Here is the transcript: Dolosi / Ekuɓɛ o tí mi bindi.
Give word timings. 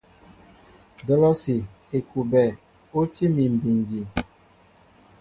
Dolosi 1.05 1.55
/ 1.77 1.95
Ekuɓɛ 1.97 2.43
o 2.97 2.99
tí 3.13 3.25
mi 3.35 3.43
bindi. 3.61 3.99